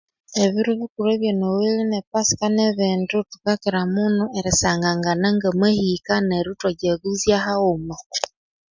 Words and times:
Ebiro 0.43 0.71
bikulhu 0.79 1.13
by'enoeli 1.21 1.83
ne 1.87 1.99
pasika 2.11 2.45
nebindi 2.55 3.17
thukakyiramuno 3.31 4.23
erisanga-ngana 4.37 5.27
nga 5.35 5.49
mahika 5.59 6.15
neryo 6.29 6.51
ithwa 6.53 6.69
jaguzya 6.79 7.37
haghuma 7.45 7.95